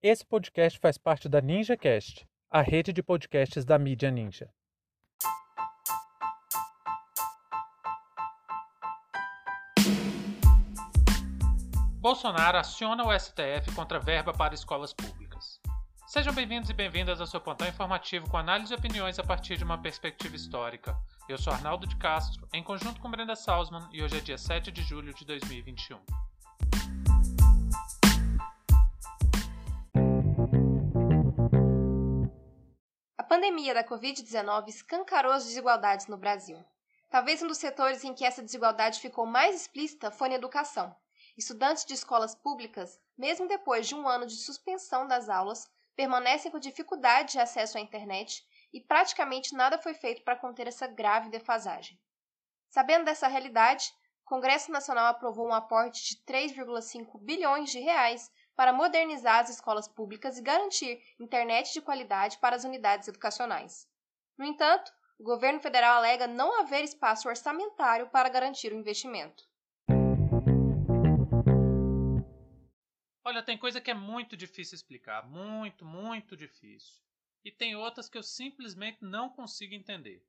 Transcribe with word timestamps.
Esse 0.00 0.24
podcast 0.24 0.78
faz 0.78 0.96
parte 0.96 1.28
da 1.28 1.40
NinjaCast, 1.40 2.24
a 2.48 2.62
rede 2.62 2.92
de 2.92 3.02
podcasts 3.02 3.64
da 3.64 3.76
mídia 3.76 4.12
Ninja. 4.12 4.48
Bolsonaro 12.00 12.58
aciona 12.58 13.04
o 13.04 13.18
STF 13.18 13.74
contra 13.74 13.98
verba 13.98 14.32
para 14.32 14.54
escolas 14.54 14.92
públicas. 14.92 15.60
Sejam 16.06 16.32
bem-vindos 16.32 16.70
e 16.70 16.74
bem-vindas 16.74 17.20
ao 17.20 17.26
seu 17.26 17.40
plantão 17.40 17.66
informativo 17.66 18.30
com 18.30 18.36
análise 18.36 18.72
e 18.72 18.76
opiniões 18.76 19.18
a 19.18 19.24
partir 19.24 19.56
de 19.56 19.64
uma 19.64 19.82
perspectiva 19.82 20.36
histórica. 20.36 20.96
Eu 21.28 21.36
sou 21.36 21.52
Arnaldo 21.52 21.88
de 21.88 21.96
Castro, 21.96 22.46
em 22.54 22.62
conjunto 22.62 23.00
com 23.00 23.10
Brenda 23.10 23.34
Salzman, 23.34 23.88
e 23.92 24.00
hoje 24.00 24.18
é 24.18 24.20
dia 24.20 24.38
7 24.38 24.70
de 24.70 24.82
julho 24.82 25.12
de 25.12 25.24
2021. 25.24 25.98
Pandemia 33.38 33.72
da 33.72 33.84
Covid-19 33.84 34.66
escancarou 34.66 35.30
as 35.30 35.44
desigualdades 35.44 36.08
no 36.08 36.16
Brasil. 36.16 36.58
Talvez 37.08 37.40
um 37.40 37.46
dos 37.46 37.58
setores 37.58 38.02
em 38.02 38.12
que 38.12 38.24
essa 38.24 38.42
desigualdade 38.42 38.98
ficou 38.98 39.24
mais 39.24 39.54
explícita 39.54 40.10
foi 40.10 40.28
na 40.28 40.34
educação. 40.34 40.92
Estudantes 41.36 41.84
de 41.84 41.94
escolas 41.94 42.34
públicas, 42.34 42.98
mesmo 43.16 43.46
depois 43.46 43.86
de 43.86 43.94
um 43.94 44.08
ano 44.08 44.26
de 44.26 44.34
suspensão 44.34 45.06
das 45.06 45.28
aulas, 45.28 45.70
permanecem 45.94 46.50
com 46.50 46.58
dificuldade 46.58 47.34
de 47.34 47.38
acesso 47.38 47.78
à 47.78 47.80
internet 47.80 48.44
e 48.72 48.80
praticamente 48.80 49.54
nada 49.54 49.78
foi 49.78 49.94
feito 49.94 50.24
para 50.24 50.34
conter 50.34 50.66
essa 50.66 50.88
grave 50.88 51.30
defasagem. 51.30 51.96
Sabendo 52.68 53.04
dessa 53.04 53.28
realidade, 53.28 53.94
o 54.26 54.28
Congresso 54.28 54.72
Nacional 54.72 55.06
aprovou 55.06 55.46
um 55.46 55.54
aporte 55.54 56.02
de 56.08 56.16
3,5 56.24 57.16
bilhões 57.20 57.70
de 57.70 57.78
reais 57.78 58.32
para 58.58 58.72
modernizar 58.72 59.38
as 59.38 59.50
escolas 59.50 59.86
públicas 59.86 60.36
e 60.36 60.42
garantir 60.42 61.00
internet 61.20 61.72
de 61.72 61.80
qualidade 61.80 62.38
para 62.38 62.56
as 62.56 62.64
unidades 62.64 63.06
educacionais. 63.06 63.88
No 64.36 64.44
entanto, 64.44 64.92
o 65.16 65.22
governo 65.22 65.60
federal 65.60 65.98
alega 65.98 66.26
não 66.26 66.60
haver 66.60 66.82
espaço 66.82 67.28
orçamentário 67.28 68.08
para 68.10 68.28
garantir 68.28 68.72
o 68.72 68.76
investimento. 68.76 69.44
Olha, 73.24 73.44
tem 73.44 73.56
coisa 73.56 73.80
que 73.80 73.92
é 73.92 73.94
muito 73.94 74.36
difícil 74.36 74.74
explicar, 74.74 75.24
muito, 75.24 75.84
muito 75.84 76.36
difícil 76.36 77.00
e 77.44 77.52
tem 77.52 77.76
outras 77.76 78.08
que 78.08 78.18
eu 78.18 78.24
simplesmente 78.24 78.98
não 79.04 79.28
consigo 79.30 79.72
entender. 79.72 80.26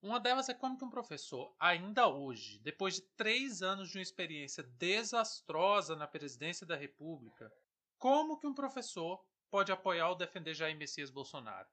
Uma 0.00 0.20
delas 0.20 0.48
é 0.48 0.54
como 0.54 0.78
que 0.78 0.84
um 0.84 0.90
professor, 0.90 1.52
ainda 1.58 2.06
hoje, 2.06 2.60
depois 2.60 2.94
de 2.94 3.02
três 3.16 3.60
anos 3.60 3.90
de 3.90 3.98
uma 3.98 4.02
experiência 4.02 4.62
desastrosa 4.62 5.96
na 5.96 6.06
presidência 6.06 6.64
da 6.64 6.76
República, 6.76 7.52
como 8.02 8.36
que 8.36 8.48
um 8.48 8.52
professor 8.52 9.24
pode 9.48 9.70
apoiar 9.70 10.08
ou 10.08 10.16
defender 10.16 10.54
Jair 10.54 10.76
Messias 10.76 11.08
Bolsonaro? 11.08 11.68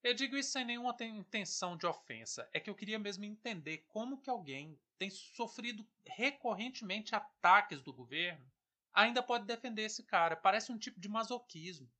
Eu 0.00 0.14
digo 0.14 0.36
isso 0.36 0.52
sem 0.52 0.64
nenhuma 0.64 0.96
intenção 1.00 1.76
de 1.76 1.84
ofensa, 1.84 2.48
é 2.52 2.60
que 2.60 2.70
eu 2.70 2.74
queria 2.76 3.00
mesmo 3.00 3.24
entender 3.24 3.78
como 3.88 4.20
que 4.20 4.30
alguém 4.30 4.78
tem 4.96 5.10
sofrido 5.10 5.84
recorrentemente 6.06 7.16
ataques 7.16 7.82
do 7.82 7.92
governo 7.92 8.48
ainda 8.94 9.24
pode 9.24 9.44
defender 9.44 9.82
esse 9.82 10.04
cara. 10.04 10.36
Parece 10.36 10.70
um 10.70 10.78
tipo 10.78 11.00
de 11.00 11.08
masoquismo. 11.08 11.90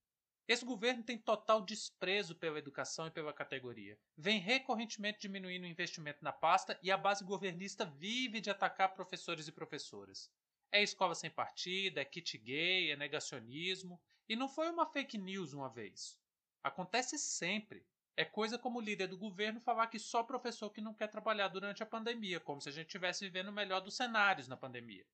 Esse 0.46 0.64
governo 0.64 1.02
tem 1.02 1.18
total 1.18 1.60
desprezo 1.60 2.36
pela 2.36 2.60
educação 2.60 3.08
e 3.08 3.10
pela 3.10 3.32
categoria. 3.32 3.98
Vem 4.16 4.38
recorrentemente 4.38 5.18
diminuindo 5.18 5.64
o 5.64 5.68
investimento 5.68 6.22
na 6.22 6.32
pasta 6.32 6.78
e 6.84 6.90
a 6.92 6.96
base 6.96 7.24
governista 7.24 7.84
vive 7.84 8.40
de 8.40 8.48
atacar 8.48 8.94
professores 8.94 9.48
e 9.48 9.52
professoras. 9.52 10.30
É 10.72 10.82
escola 10.82 11.14
sem 11.14 11.30
partida, 11.30 12.00
é 12.00 12.04
kit 12.04 12.36
gay, 12.38 12.90
é 12.90 12.96
negacionismo. 12.96 14.00
E 14.28 14.34
não 14.34 14.48
foi 14.48 14.68
uma 14.68 14.86
fake 14.86 15.16
news 15.18 15.52
uma 15.52 15.68
vez. 15.68 16.18
Acontece 16.62 17.18
sempre. 17.18 17.86
É 18.16 18.24
coisa 18.24 18.58
como 18.58 18.78
o 18.78 18.82
líder 18.82 19.08
do 19.08 19.18
governo 19.18 19.60
falar 19.60 19.86
que 19.88 19.98
só 19.98 20.22
professor 20.22 20.70
que 20.70 20.80
não 20.80 20.94
quer 20.94 21.08
trabalhar 21.08 21.48
durante 21.48 21.82
a 21.82 21.86
pandemia, 21.86 22.40
como 22.40 22.60
se 22.60 22.68
a 22.68 22.72
gente 22.72 22.86
estivesse 22.86 23.24
vivendo 23.24 23.48
o 23.48 23.52
melhor 23.52 23.80
dos 23.80 23.94
cenários 23.94 24.48
na 24.48 24.56
pandemia. 24.56 25.06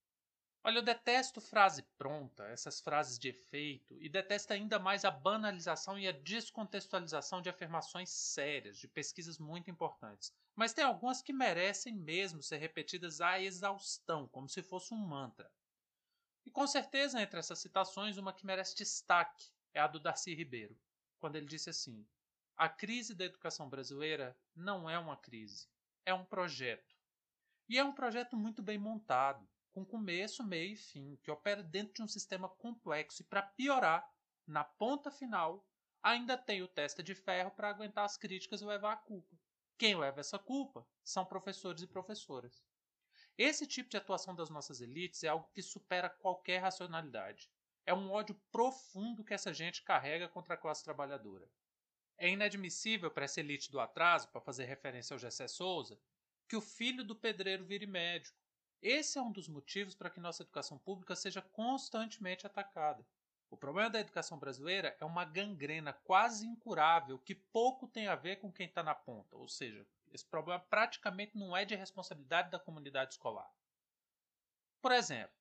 Olha, 0.65 0.79
eu 0.79 0.83
detesto 0.83 1.41
frase 1.41 1.83
pronta, 1.99 2.45
essas 2.45 2.81
frases 2.81 3.19
de 3.19 3.31
efeito, 3.31 4.01
e 4.01 4.09
detesto 4.09 4.53
ainda 4.53 4.79
mais 4.79 5.05
a 5.05 5.11
banalização 5.11 5.99
e 5.99 6.07
a 6.07 6.13
descontextualização 6.13 7.43
de 7.43 7.49
afirmações 7.49 8.11
sérias, 8.11 8.79
de 8.79 8.87
pesquisas 8.87 9.39
muito 9.39 9.73
importantes. 9.73 10.33
Mas 10.55 10.73
tem 10.73 10.85
algumas 10.85 11.21
que 11.21 11.33
merecem 11.33 11.93
mesmo 11.93 12.41
ser 12.45 12.59
repetidas 12.59 13.21
à 13.21 13.41
exaustão, 13.41 14.29
como 14.29 14.49
se 14.49 14.63
fosse 14.63 14.95
um 14.95 14.99
mantra. 14.99 15.51
E 16.47 16.51
com 16.51 16.65
certeza, 16.65 17.21
entre 17.21 17.41
essas 17.41 17.59
citações, 17.59 18.17
uma 18.17 18.33
que 18.33 18.47
merece 18.47 18.77
destaque 18.77 19.51
é 19.75 19.81
a 19.81 19.89
do 19.89 19.99
Darcy 19.99 20.33
Ribeiro, 20.33 20.79
quando 21.19 21.35
ele 21.35 21.47
disse 21.47 21.71
assim: 21.71 22.07
A 22.57 22.69
crise 22.69 23.17
da 23.17 23.25
educação 23.25 23.69
brasileira 23.69 24.39
não 24.55 24.89
é 24.89 24.97
uma 24.97 25.17
crise, 25.17 25.69
é 26.07 26.15
um 26.15 26.25
projeto. 26.25 26.97
E 27.69 27.79
é 27.79 27.85
um 27.85 27.93
projeto 27.93 28.37
muito 28.37 28.63
bem 28.63 28.79
montado 28.79 29.49
com 29.73 29.85
começo, 29.85 30.45
meio 30.45 30.75
e 30.75 30.77
fim, 30.77 31.17
que 31.23 31.31
opera 31.31 31.63
dentro 31.63 31.95
de 31.95 32.03
um 32.03 32.09
sistema 32.09 32.49
complexo 32.49 33.23
e, 33.23 33.25
para 33.25 33.43
piorar, 33.43 34.09
na 34.47 34.63
ponta 34.63 35.11
final, 35.11 35.67
ainda 36.03 36.37
tem 36.37 36.63
o 36.63 36.69
testa 36.69 37.03
de 37.03 37.15
ferro 37.15 37.51
para 37.51 37.71
aguentar 37.71 38.05
as 38.05 38.17
críticas 38.17 38.61
e 38.61 38.67
levar 38.67 38.93
a 38.93 38.97
culpa. 38.97 39.37
Quem 39.79 39.97
leva 39.97 40.21
essa 40.21 40.39
culpa 40.39 40.87
são 41.03 41.25
professores 41.25 41.83
e 41.83 41.87
professoras. 41.87 42.63
Esse 43.37 43.67
tipo 43.67 43.89
de 43.89 43.97
atuação 43.97 44.35
das 44.35 44.51
nossas 44.51 44.81
elites 44.81 45.25
é 45.25 45.29
algo 45.29 45.49
que 45.55 45.63
supera 45.63 46.11
qualquer 46.11 46.59
racionalidade. 46.59 47.51
É 47.87 47.95
um 47.95 48.11
ódio 48.13 48.41
profundo 48.53 49.25
que 49.25 49.35
essa 49.35 49.53
gente 49.53 49.83
carrega 49.83 50.29
contra 50.29 50.55
a 50.55 50.57
classe 50.59 50.85
trabalhadora. 50.85 51.49
É 52.19 52.29
inadmissível 52.29 53.11
para 53.11 53.25
essa 53.25 53.41
elite 53.41 53.71
do 53.71 53.81
atraso, 53.81 54.29
para 54.29 54.41
fazer 54.41 54.67
referência 54.67 55.15
ao 55.15 55.19
Gessé 55.19 55.49
Souza, 55.49 55.99
que 56.47 56.55
o 56.55 56.61
filho 56.61 57.03
do 57.03 57.17
pedreiro 57.17 57.65
vire 57.65 57.87
médico, 57.87 58.39
esse 58.83 59.17
é 59.17 59.23
um 59.23 59.31
dos 59.31 59.49
motivos 59.49 59.95
para 59.95 60.11
que 60.11 60.21
nossa 60.21 60.43
educação 60.43 60.77
pública 60.77 61.15
seja 61.15 61.41
constantemente 61.41 62.47
atacada. 62.47 63.07
O 63.49 63.57
problema 63.57 63.91
da 63.91 64.01
educação 64.01 64.39
brasileira 64.39 64.97
é 64.99 65.05
uma 65.05 65.25
gangrena 65.25 65.93
quase 65.93 66.47
incurável 66.47 67.19
que 67.19 67.35
pouco 67.35 67.87
tem 67.87 68.09
a 68.09 68.17
ver 68.17 68.37
com 68.37 68.51
quem 68.51 68.67
está 68.67 68.83
na 68.83 68.95
ponta, 68.95 69.37
ou 69.37 69.47
seja, 69.47 69.87
esse 70.11 70.25
problema 70.25 70.59
praticamente 70.59 71.37
não 71.37 71.57
é 71.57 71.65
de 71.65 71.75
responsabilidade 71.75 72.51
da 72.51 72.59
comunidade 72.59 73.13
escolar. 73.13 73.51
Por 74.81 74.91
exemplo, 74.91 75.37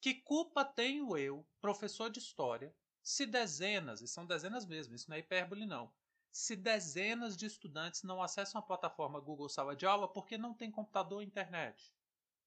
que 0.00 0.14
culpa 0.14 0.64
tenho 0.64 1.16
eu, 1.18 1.44
professor 1.60 2.08
de 2.08 2.18
história, 2.18 2.74
se 3.02 3.26
dezenas, 3.26 4.00
e 4.00 4.06
são 4.06 4.26
dezenas 4.26 4.64
mesmo, 4.64 4.94
isso 4.94 5.10
não 5.10 5.16
é 5.16 5.20
hipérbole 5.20 5.66
não, 5.66 5.92
se 6.30 6.54
dezenas 6.54 7.36
de 7.36 7.46
estudantes 7.46 8.02
não 8.02 8.22
acessam 8.22 8.58
a 8.58 8.62
plataforma 8.62 9.18
Google 9.18 9.48
Sala 9.48 9.74
de 9.74 9.86
Aula 9.86 10.06
porque 10.06 10.36
não 10.36 10.52
tem 10.52 10.70
computador 10.70 11.22
e 11.22 11.26
internet? 11.26 11.90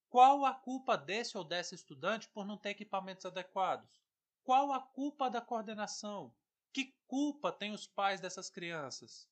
Qual 0.10 0.44
a 0.44 0.56
culpa 0.56 0.98
desse 0.98 1.38
ou 1.38 1.44
dessa 1.44 1.76
estudante 1.76 2.28
por 2.30 2.44
não 2.44 2.58
ter 2.58 2.72
equipamentos 2.72 3.28
adequados? 3.28 4.02
Qual 4.44 4.74
a 4.74 4.80
culpa 4.82 5.30
da 5.30 5.40
coordenação? 5.40 6.34
Que 6.74 6.96
culpa 7.06 7.52
tem 7.52 7.72
os 7.72 7.86
pais 7.86 8.20
dessas 8.20 8.50
crianças? 8.50 9.30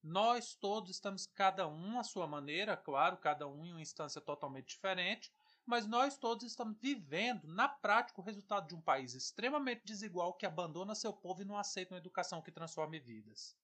Nós 0.00 0.54
todos 0.54 0.88
estamos, 0.88 1.26
cada 1.26 1.66
um 1.66 1.98
à 1.98 2.04
sua 2.04 2.28
maneira, 2.28 2.76
claro, 2.76 3.16
cada 3.16 3.48
um 3.48 3.66
em 3.66 3.72
uma 3.72 3.82
instância 3.82 4.20
totalmente 4.20 4.68
diferente, 4.68 5.32
mas 5.66 5.84
nós 5.84 6.16
todos 6.16 6.44
estamos 6.44 6.78
vivendo, 6.78 7.48
na 7.48 7.68
prática, 7.68 8.20
o 8.20 8.24
resultado 8.24 8.68
de 8.68 8.74
um 8.76 8.80
país 8.80 9.14
extremamente 9.14 9.82
desigual 9.84 10.34
que 10.34 10.46
abandona 10.46 10.94
seu 10.94 11.12
povo 11.12 11.42
e 11.42 11.44
não 11.44 11.58
aceita 11.58 11.92
uma 11.92 11.98
educação 11.98 12.40
que 12.40 12.52
transforme 12.52 13.00
vidas. 13.00 13.56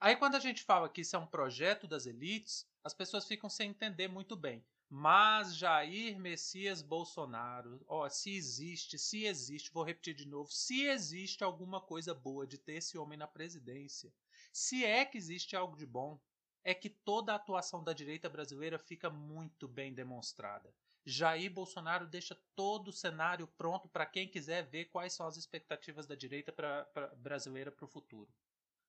Aí, 0.00 0.16
quando 0.16 0.34
a 0.34 0.40
gente 0.40 0.64
fala 0.64 0.88
que 0.88 1.02
isso 1.02 1.14
é 1.14 1.18
um 1.18 1.26
projeto 1.28 1.86
das 1.86 2.06
elites, 2.06 2.66
as 2.82 2.92
pessoas 2.92 3.24
ficam 3.26 3.48
sem 3.48 3.70
entender 3.70 4.08
muito 4.08 4.34
bem. 4.34 4.66
Mas 4.88 5.56
Jair 5.56 6.18
Messias 6.18 6.80
Bolsonaro, 6.80 7.84
ó, 7.88 8.08
se 8.08 8.36
existe, 8.36 8.98
se 8.98 9.24
existe, 9.24 9.72
vou 9.72 9.82
repetir 9.82 10.14
de 10.14 10.28
novo, 10.28 10.50
se 10.52 10.82
existe 10.84 11.42
alguma 11.42 11.80
coisa 11.80 12.14
boa 12.14 12.46
de 12.46 12.56
ter 12.56 12.74
esse 12.74 12.96
homem 12.96 13.18
na 13.18 13.26
presidência, 13.26 14.12
se 14.52 14.84
é 14.84 15.04
que 15.04 15.18
existe 15.18 15.56
algo 15.56 15.76
de 15.76 15.84
bom, 15.84 16.20
é 16.62 16.72
que 16.72 16.88
toda 16.88 17.32
a 17.32 17.36
atuação 17.36 17.82
da 17.82 17.92
direita 17.92 18.28
brasileira 18.28 18.78
fica 18.78 19.10
muito 19.10 19.66
bem 19.66 19.92
demonstrada. 19.92 20.72
Jair 21.04 21.52
Bolsonaro 21.52 22.06
deixa 22.06 22.36
todo 22.56 22.88
o 22.88 22.92
cenário 22.92 23.46
pronto 23.46 23.88
para 23.88 24.06
quem 24.06 24.28
quiser 24.28 24.66
ver 24.66 24.86
quais 24.86 25.12
são 25.12 25.26
as 25.26 25.36
expectativas 25.36 26.06
da 26.06 26.16
direita 26.16 26.52
pra, 26.52 26.84
pra 26.86 27.08
brasileira 27.14 27.70
para 27.70 27.84
o 27.84 27.88
futuro. 27.88 28.28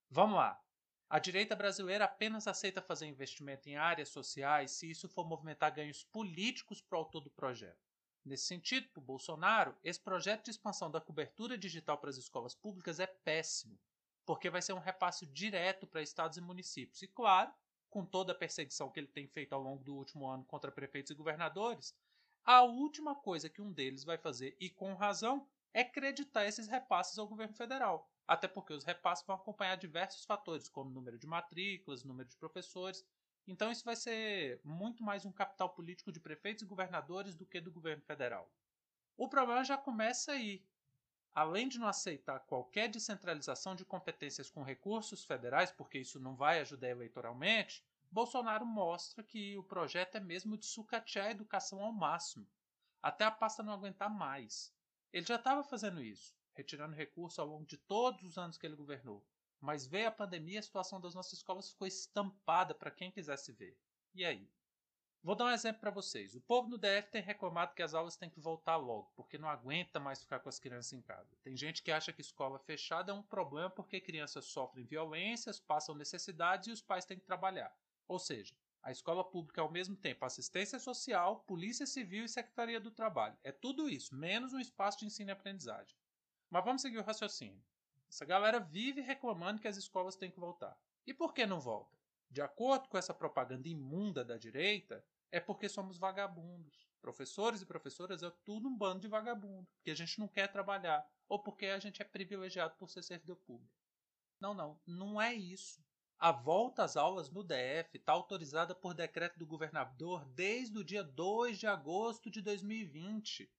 Vamos 0.10 0.38
lá. 0.38 0.60
A 1.10 1.20
direita 1.20 1.56
brasileira 1.56 2.04
apenas 2.04 2.48
aceita 2.48 2.82
fazer 2.82 3.06
investimento 3.06 3.70
em 3.70 3.78
áreas 3.78 4.10
sociais 4.10 4.72
se 4.72 4.90
isso 4.90 5.08
for 5.08 5.26
movimentar 5.26 5.74
ganhos 5.74 6.04
políticos 6.04 6.82
para 6.82 6.98
o 6.98 7.00
autor 7.00 7.22
do 7.22 7.30
projeto. 7.30 7.88
Nesse 8.26 8.46
sentido, 8.46 8.90
para 8.90 9.00
o 9.00 9.06
Bolsonaro, 9.06 9.74
esse 9.82 10.02
projeto 10.02 10.44
de 10.44 10.52
expansão 10.52 10.92
da 10.92 11.00
cobertura 11.00 11.58
digital 11.58 11.98
para 11.98 12.10
as 12.10 12.18
escolas 12.18 12.54
públicas 12.54 13.00
é 13.00 13.08
péssimo, 13.08 13.80
porque 14.26 14.50
vai 14.50 14.62
ser 14.62 14.74
um 14.74 14.80
repasse 14.80 15.26
direto 15.26 15.88
para 15.88 16.02
estados 16.02 16.38
e 16.38 16.42
municípios. 16.42 17.02
E, 17.02 17.08
claro, 17.08 17.54
com 17.90 18.06
toda 18.06 18.34
a 18.34 18.38
perseguição 18.38 18.92
que 18.92 19.00
ele 19.00 19.08
tem 19.08 19.28
feito 19.28 19.54
ao 19.54 19.62
longo 19.62 19.82
do 19.82 19.96
último 19.96 20.28
ano 20.28 20.44
contra 20.44 20.70
prefeitos 20.70 21.12
e 21.12 21.16
governadores, 21.16 21.96
a 22.44 22.64
última 22.64 23.16
coisa 23.16 23.50
que 23.50 23.62
um 23.62 23.72
deles 23.72 24.04
vai 24.04 24.18
fazer, 24.18 24.58
e 24.60 24.70
com 24.70 24.94
razão, 24.94 25.48
é 25.74 25.86
creditar 25.86 26.46
esses 26.46 26.68
repasses 26.68 27.18
ao 27.18 27.28
governo 27.30 27.54
federal. 27.54 28.12
Até 28.28 28.48
porque 28.48 28.74
os 28.74 28.84
repasses 28.84 29.26
vão 29.26 29.36
acompanhar 29.36 29.78
diversos 29.78 30.26
fatores, 30.26 30.68
como 30.68 30.90
número 30.90 31.18
de 31.18 31.26
matrículas, 31.26 32.04
número 32.04 32.28
de 32.28 32.36
professores. 32.36 33.06
Então, 33.48 33.72
isso 33.72 33.86
vai 33.86 33.96
ser 33.96 34.60
muito 34.64 35.02
mais 35.02 35.26
um 35.26 35.32
capital 35.32 35.70
político 35.70 36.12
de 36.12 36.20
prefeitos 36.20 36.64
e 36.64 36.68
governadores 36.68 37.36
do 37.36 37.46
que 37.46 37.62
do 37.62 37.72
governo 37.72 38.04
federal. 38.04 38.52
O 39.16 39.30
problema 39.30 39.64
já 39.64 39.78
começa 39.78 40.34
aí. 40.34 40.64
Além 41.34 41.68
de 41.68 41.80
não 41.80 41.88
aceitar 41.88 42.40
qualquer 42.42 42.90
descentralização 42.90 43.76
de 43.76 43.86
competências 43.86 44.50
com 44.50 44.64
recursos 44.64 45.24
federais, 45.24 45.72
porque 45.72 46.00
isso 46.00 46.20
não 46.20 46.36
vai 46.36 46.60
ajudar 46.60 46.90
eleitoralmente, 46.90 47.86
Bolsonaro 48.12 48.66
mostra 48.66 49.24
que 49.24 49.58
o 49.58 49.64
projeto 49.64 50.16
é 50.16 50.20
mesmo 50.20 50.58
de 50.58 50.66
sucatear 50.66 51.28
a 51.28 51.32
educação 51.32 51.82
ao 51.82 51.92
máximo, 51.92 52.48
até 53.02 53.26
a 53.26 53.32
pasta 53.32 53.64
não 53.64 53.74
aguentar 53.74 54.10
mais. 54.10 54.74
Ele 55.12 55.26
já 55.26 55.36
estava 55.36 55.64
fazendo 55.64 56.02
isso, 56.02 56.37
retirando 56.58 56.96
recursos 56.96 57.38
ao 57.38 57.46
longo 57.46 57.66
de 57.66 57.78
todos 57.78 58.24
os 58.24 58.38
anos 58.38 58.58
que 58.58 58.66
ele 58.66 58.76
governou. 58.76 59.24
Mas 59.62 59.86
veio 59.86 60.08
a 60.08 60.12
pandemia 60.12 60.56
e 60.56 60.58
a 60.58 60.64
situação 60.64 61.00
das 61.00 61.14
nossas 61.14 61.34
escolas 61.34 61.70
ficou 61.70 61.88
estampada 61.88 62.74
para 62.74 62.92
quem 62.92 63.12
quisesse 63.12 63.52
ver. 63.52 63.78
E 64.14 64.26
aí? 64.26 64.50
Vou 65.24 65.36
dar 65.36 65.46
um 65.46 65.52
exemplo 65.52 65.82
para 65.82 65.92
vocês. 65.92 66.36
O 66.36 66.42
povo 66.42 66.70
no 66.70 66.78
DF 66.78 67.12
tem 67.12 67.22
reclamado 67.22 67.76
que 67.76 67.84
as 67.84 67.94
aulas 67.94 68.16
têm 68.16 68.30
que 68.30 68.40
voltar 68.40 68.76
logo, 68.78 69.12
porque 69.16 69.38
não 69.38 69.50
aguenta 69.50 70.00
mais 70.00 70.22
ficar 70.22 70.40
com 70.40 70.50
as 70.50 70.60
crianças 70.60 70.94
em 70.94 71.02
casa. 71.02 71.36
Tem 71.44 71.56
gente 71.56 71.84
que 71.84 71.92
acha 71.92 72.14
que 72.14 72.22
escola 72.22 72.60
fechada 72.60 73.12
é 73.12 73.16
um 73.16 73.24
problema 73.24 73.70
porque 73.70 74.00
crianças 74.00 74.46
sofrem 74.46 74.86
violências, 74.86 75.60
passam 75.60 75.96
necessidades 75.96 76.68
e 76.68 76.72
os 76.72 76.82
pais 76.82 77.06
têm 77.06 77.20
que 77.20 77.26
trabalhar. 77.26 77.76
Ou 78.08 78.20
seja, 78.20 78.56
a 78.82 78.92
escola 78.92 79.24
pública 79.24 79.60
é 79.60 79.64
ao 79.64 79.72
mesmo 79.72 79.96
tempo 79.96 80.24
assistência 80.24 80.80
social, 80.80 81.42
polícia 81.42 81.86
civil 81.86 82.24
e 82.24 82.30
secretaria 82.30 82.80
do 82.80 82.90
trabalho. 82.90 83.38
É 83.44 83.52
tudo 83.52 83.90
isso, 83.90 84.16
menos 84.16 84.54
um 84.54 84.60
espaço 84.60 85.00
de 85.00 85.06
ensino 85.08 85.30
e 85.30 85.34
aprendizagem. 85.34 85.94
Mas 86.50 86.64
vamos 86.64 86.82
seguir 86.82 86.98
o 86.98 87.04
raciocínio. 87.04 87.64
Essa 88.10 88.26
galera 88.26 88.60
vive 88.60 89.02
reclamando 89.02 89.62
que 89.62 89.68
as 89.68 89.78
escolas 89.78 90.16
têm 90.16 90.32
que 90.32 90.40
voltar. 90.40 90.78
E 91.06 91.14
por 91.14 91.34
que 91.34 91.46
não 91.46 91.60
volta? 91.60 91.98
De 92.30 92.42
acordo 92.42 92.88
com 92.88 92.98
essa 92.98 93.14
propaganda 93.14 93.68
imunda 93.68 94.24
da 94.24 94.38
direita, 94.38 95.04
é 95.32 95.40
porque 95.40 95.68
somos 95.68 95.98
vagabundos. 95.98 96.88
Professores 97.02 97.62
e 97.62 97.66
professoras 97.66 98.24
é 98.24 98.30
tudo 98.44 98.68
um 98.68 98.78
bando 98.78 99.02
de 99.02 99.08
vagabundo, 99.08 99.68
porque 99.76 99.92
a 99.92 99.96
gente 99.96 100.20
não 100.20 100.28
quer 100.28 100.52
trabalhar, 100.52 101.06
ou 101.28 101.40
porque 101.40 101.68
a 101.68 101.80
gente 101.80 102.02
é 102.02 102.06
privilegiado 102.06 102.76
por 102.76 102.90
ser 102.90 103.04
servidor 103.04 103.38
público. 103.38 103.74
Não, 104.40 104.54
não, 104.54 104.80
não 104.86 105.22
é 105.22 105.34
isso. 105.34 105.84
A 106.20 106.32
volta 106.32 106.84
às 106.84 106.98
aulas 106.98 107.30
no 107.30 107.44
DF 107.44 107.96
está 107.98 108.12
autorizada 108.12 108.74
por 108.74 108.94
decreto 108.94 109.38
do 109.38 109.46
governador 109.46 110.26
desde 110.26 110.78
o 110.78 110.84
dia 110.84 111.04
2 111.04 111.60
de 111.60 111.68
agosto 111.68 112.32
de 112.32 112.42
2020. 112.42 113.52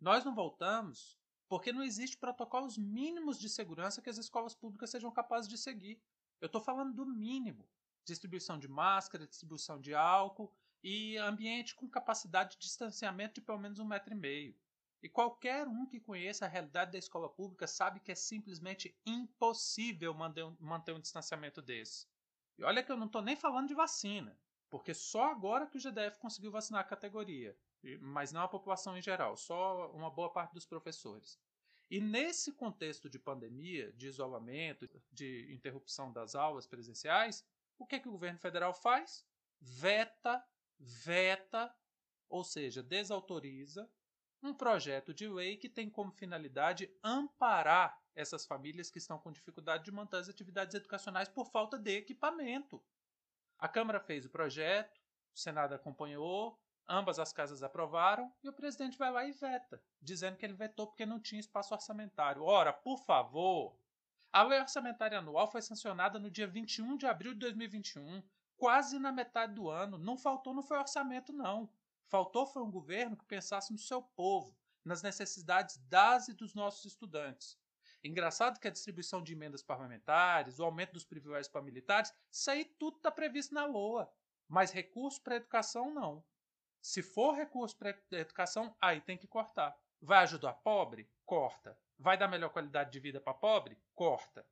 Nós 0.00 0.24
não 0.24 0.34
voltamos 0.34 1.19
porque 1.50 1.72
não 1.72 1.82
existe 1.82 2.16
protocolos 2.16 2.78
mínimos 2.78 3.36
de 3.36 3.48
segurança 3.48 4.00
que 4.00 4.08
as 4.08 4.18
escolas 4.18 4.54
públicas 4.54 4.88
sejam 4.88 5.10
capazes 5.10 5.48
de 5.48 5.58
seguir. 5.58 6.00
Eu 6.40 6.46
estou 6.46 6.60
falando 6.60 6.94
do 6.94 7.04
mínimo: 7.04 7.68
distribuição 8.04 8.56
de 8.56 8.68
máscara, 8.68 9.26
distribuição 9.26 9.80
de 9.80 9.92
álcool 9.92 10.54
e 10.80 11.16
ambiente 11.16 11.74
com 11.74 11.90
capacidade 11.90 12.52
de 12.52 12.58
distanciamento 12.60 13.34
de 13.34 13.40
pelo 13.40 13.58
menos 13.58 13.80
um 13.80 13.84
metro 13.84 14.14
e 14.14 14.16
meio. 14.16 14.56
E 15.02 15.08
qualquer 15.08 15.66
um 15.66 15.86
que 15.86 15.98
conheça 15.98 16.44
a 16.44 16.48
realidade 16.48 16.92
da 16.92 16.98
escola 16.98 17.28
pública 17.28 17.66
sabe 17.66 17.98
que 17.98 18.12
é 18.12 18.14
simplesmente 18.14 18.96
impossível 19.04 20.14
manter 20.14 20.44
um, 20.44 20.56
manter 20.60 20.92
um 20.92 21.00
distanciamento 21.00 21.60
desse. 21.60 22.06
E 22.58 22.62
olha 22.62 22.80
que 22.80 22.92
eu 22.92 22.96
não 22.96 23.06
estou 23.06 23.22
nem 23.22 23.34
falando 23.34 23.66
de 23.66 23.74
vacina, 23.74 24.38
porque 24.70 24.94
só 24.94 25.30
agora 25.30 25.66
que 25.66 25.76
o 25.76 25.80
GDF 25.80 26.18
conseguiu 26.18 26.50
vacinar 26.50 26.80
a 26.80 26.88
categoria, 26.88 27.56
mas 28.00 28.32
não 28.32 28.42
a 28.42 28.48
população 28.48 28.96
em 28.96 29.02
geral, 29.02 29.36
só 29.36 29.90
uma 29.90 30.10
boa 30.10 30.32
parte 30.32 30.54
dos 30.54 30.64
professores. 30.64 31.38
E 31.90 32.00
nesse 32.00 32.52
contexto 32.52 33.10
de 33.10 33.18
pandemia, 33.18 33.92
de 33.92 34.06
isolamento, 34.06 34.88
de 35.10 35.52
interrupção 35.52 36.12
das 36.12 36.36
aulas 36.36 36.66
presenciais, 36.66 37.44
o 37.76 37.84
que, 37.84 37.96
é 37.96 37.98
que 37.98 38.08
o 38.08 38.12
governo 38.12 38.38
federal 38.38 38.72
faz? 38.72 39.26
Veta, 39.60 40.42
veta, 40.78 41.74
ou 42.28 42.44
seja, 42.44 42.80
desautoriza 42.80 43.90
um 44.40 44.54
projeto 44.54 45.12
de 45.12 45.26
lei 45.26 45.56
que 45.56 45.68
tem 45.68 45.90
como 45.90 46.12
finalidade 46.12 46.90
amparar 47.02 48.00
essas 48.14 48.46
famílias 48.46 48.90
que 48.90 48.98
estão 48.98 49.18
com 49.18 49.32
dificuldade 49.32 49.84
de 49.84 49.90
manter 49.92 50.18
as 50.18 50.28
atividades 50.28 50.74
educacionais 50.74 51.28
por 51.28 51.46
falta 51.46 51.78
de 51.78 51.96
equipamento. 51.96 52.82
A 53.60 53.68
Câmara 53.68 54.00
fez 54.00 54.24
o 54.24 54.30
projeto, 54.30 54.98
o 55.34 55.38
Senado 55.38 55.74
acompanhou, 55.74 56.58
ambas 56.88 57.18
as 57.18 57.30
casas 57.30 57.62
aprovaram 57.62 58.32
e 58.42 58.48
o 58.48 58.52
presidente 58.54 58.96
vai 58.96 59.12
lá 59.12 59.22
e 59.26 59.32
veta, 59.32 59.82
dizendo 60.00 60.38
que 60.38 60.46
ele 60.46 60.54
vetou 60.54 60.86
porque 60.86 61.04
não 61.04 61.20
tinha 61.20 61.38
espaço 61.38 61.74
orçamentário. 61.74 62.42
Ora, 62.42 62.72
por 62.72 62.96
favor! 63.04 63.78
A 64.32 64.42
lei 64.42 64.58
orçamentária 64.58 65.18
anual 65.18 65.46
foi 65.50 65.60
sancionada 65.60 66.18
no 66.18 66.30
dia 66.30 66.46
21 66.46 66.96
de 66.96 67.04
abril 67.04 67.34
de 67.34 67.40
2021, 67.40 68.22
quase 68.56 68.98
na 68.98 69.12
metade 69.12 69.52
do 69.52 69.68
ano. 69.68 69.98
Não 69.98 70.16
faltou, 70.16 70.54
não 70.54 70.62
foi 70.62 70.78
orçamento, 70.78 71.30
não. 71.30 71.68
Faltou 72.06 72.46
foi 72.46 72.62
um 72.62 72.70
governo 72.70 73.14
que 73.14 73.26
pensasse 73.26 73.72
no 73.72 73.78
seu 73.78 74.00
povo, 74.00 74.56
nas 74.82 75.02
necessidades 75.02 75.76
das 75.88 76.28
e 76.28 76.32
dos 76.32 76.54
nossos 76.54 76.86
estudantes. 76.86 77.59
Engraçado 78.02 78.58
que 78.58 78.68
a 78.68 78.70
distribuição 78.70 79.22
de 79.22 79.32
emendas 79.32 79.62
parlamentares, 79.62 80.58
o 80.58 80.64
aumento 80.64 80.92
dos 80.92 81.04
privilégios 81.04 81.48
para 81.48 81.62
militares, 81.62 82.14
isso 82.30 82.50
aí 82.50 82.64
tudo 82.64 82.96
está 82.96 83.10
previsto 83.10 83.54
na 83.54 83.66
LOA. 83.66 84.10
Mas 84.48 84.70
recurso 84.70 85.22
para 85.22 85.36
educação, 85.36 85.92
não. 85.92 86.24
Se 86.80 87.02
for 87.02 87.34
recurso 87.34 87.76
para 87.76 87.94
educação, 88.12 88.74
aí 88.80 89.00
tem 89.00 89.18
que 89.18 89.28
cortar. 89.28 89.78
Vai 90.00 90.18
ajudar 90.24 90.54
pobre? 90.54 91.10
Corta. 91.26 91.78
Vai 91.98 92.16
dar 92.16 92.26
melhor 92.26 92.48
qualidade 92.50 92.90
de 92.90 92.98
vida 92.98 93.20
para 93.20 93.34
pobre? 93.34 93.78
Corta. 93.94 94.46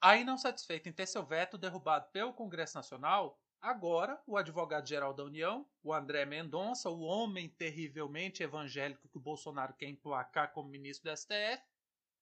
Aí, 0.00 0.22
não 0.22 0.36
satisfeito 0.36 0.88
em 0.88 0.92
ter 0.92 1.06
seu 1.06 1.24
veto 1.24 1.58
derrubado 1.58 2.10
pelo 2.10 2.34
Congresso 2.34 2.76
Nacional, 2.76 3.40
Agora, 3.62 4.18
o 4.26 4.38
advogado-geral 4.38 5.12
da 5.12 5.22
União, 5.22 5.68
o 5.82 5.92
André 5.92 6.24
Mendonça, 6.24 6.88
o 6.88 7.00
homem 7.00 7.46
terrivelmente 7.46 8.42
evangélico 8.42 9.06
que 9.06 9.18
o 9.18 9.20
Bolsonaro 9.20 9.74
quer 9.74 9.86
emplacar 9.86 10.50
como 10.52 10.70
ministro 10.70 11.10
do 11.10 11.14
STF, 11.14 11.62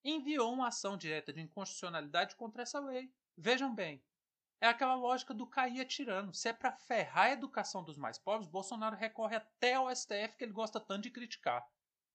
enviou 0.04 0.52
uma 0.52 0.68
ação 0.68 0.96
direta 0.96 1.32
de 1.32 1.40
inconstitucionalidade 1.40 2.36
contra 2.36 2.62
essa 2.62 2.80
lei. 2.80 3.12
Vejam 3.36 3.74
bem, 3.74 4.02
é 4.60 4.68
aquela 4.68 4.94
lógica 4.94 5.32
do 5.32 5.46
cair 5.46 5.80
atirando. 5.80 6.34
Se 6.34 6.48
é 6.48 6.52
para 6.52 6.72
ferrar 6.72 7.26
a 7.26 7.32
educação 7.32 7.84
dos 7.84 7.96
mais 7.96 8.18
pobres, 8.18 8.48
Bolsonaro 8.48 8.96
recorre 8.96 9.36
até 9.36 9.74
ao 9.74 9.94
STF 9.94 10.36
que 10.36 10.44
ele 10.44 10.52
gosta 10.52 10.80
tanto 10.80 11.02
de 11.02 11.10
criticar. 11.10 11.66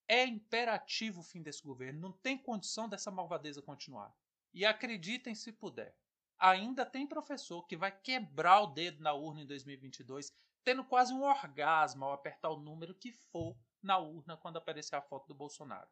É 0.06 0.24
imperativo 0.24 1.20
o 1.20 1.24
fim 1.24 1.42
desse 1.42 1.62
governo, 1.62 2.00
não 2.00 2.12
tem 2.12 2.36
condição 2.36 2.88
dessa 2.88 3.10
malvadeza 3.10 3.62
continuar. 3.62 4.14
E 4.52 4.64
acreditem 4.64 5.34
se 5.34 5.52
puder 5.52 5.96
ainda 6.38 6.84
tem 6.84 7.06
professor 7.06 7.66
que 7.66 7.76
vai 7.76 7.90
quebrar 7.90 8.60
o 8.60 8.66
dedo 8.66 9.02
na 9.02 9.12
urna 9.12 9.42
em 9.42 9.46
2022, 9.46 10.30
tendo 10.62 10.84
quase 10.84 11.12
um 11.12 11.22
orgasmo 11.22 12.04
ao 12.04 12.12
apertar 12.12 12.50
o 12.50 12.60
número 12.60 12.94
que 12.94 13.12
for 13.12 13.56
na 13.82 13.98
urna 13.98 14.36
quando 14.36 14.56
aparecer 14.56 14.96
a 14.96 15.02
foto 15.02 15.26
do 15.28 15.34
Bolsonaro. 15.34 15.88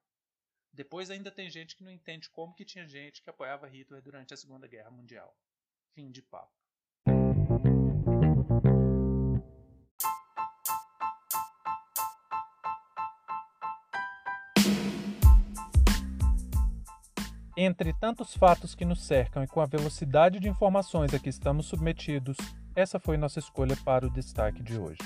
Depois 0.75 1.11
ainda 1.11 1.31
tem 1.31 1.51
gente 1.51 1.77
que 1.77 1.85
não 1.85 1.91
entende 1.91 2.31
como 2.31 2.55
que 2.55 2.65
tinha 2.65 2.87
gente 2.89 3.23
que 3.23 3.29
apoiava 3.29 3.69
Hitler 3.69 4.01
durante 4.01 4.33
a 4.33 4.37
Segunda 4.39 4.67
Guerra 4.67 4.91
Mundial. 4.91 5.37
Fim 5.95 6.11
de 6.11 6.23
papo. 6.23 6.51
Entre 17.55 17.93
tantos 17.93 18.35
fatos 18.35 18.75
que 18.75 18.87
nos 18.87 19.05
cercam 19.05 19.45
e 19.45 19.47
com 19.47 19.61
a 19.61 19.67
velocidade 19.67 20.41
de 20.41 20.49
informações 20.49 21.13
a 21.13 21.19
que 21.19 21.29
estamos 21.29 21.67
submetidos, 21.67 22.39
essa 22.75 22.99
foi 22.99 23.19
nossa 23.19 23.39
escolha 23.39 23.77
para 23.85 24.07
o 24.07 24.11
destaque 24.11 24.63
de 24.63 24.79
hoje. 24.79 24.99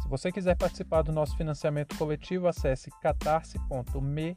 Se 0.00 0.08
você 0.08 0.30
quiser 0.30 0.56
participar 0.56 1.02
do 1.02 1.10
nosso 1.10 1.36
financiamento 1.36 1.98
coletivo, 1.98 2.46
acesse 2.46 2.88
catarse.me 3.00 4.36